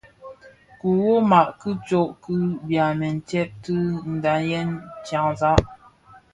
Kiwoma 0.79 1.39
ki 1.59 1.71
tsok 1.85 2.19
bi 2.27 2.37
byamèn 2.67 3.15
tyèn 3.27 3.49
ti 3.63 3.75
dhayen 4.23 4.69
tyanzag. 5.05 5.63